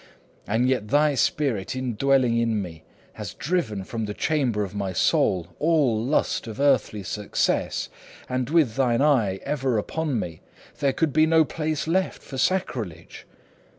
And 0.47 0.67
yet 0.67 0.87
thy 0.87 1.13
spirit, 1.13 1.75
indwelling 1.75 2.35
in 2.35 2.59
me, 2.59 2.83
had 3.13 3.35
driven 3.37 3.83
from 3.83 4.05
the 4.05 4.15
chamber 4.15 4.63
of 4.63 4.73
my 4.73 4.93
soul 4.93 5.49
all 5.59 6.03
lust 6.03 6.47
of 6.47 6.59
earthly 6.59 7.03
success, 7.03 7.87
and 8.27 8.49
with 8.49 8.77
thine 8.77 9.03
eye 9.03 9.35
ever 9.43 9.77
upon 9.77 10.19
me, 10.19 10.41
there 10.79 10.91
could 10.91 11.13
be 11.13 11.27
no 11.27 11.45
place 11.45 11.87
left 11.87 12.23
for 12.23 12.39
sacrilege. 12.39 13.27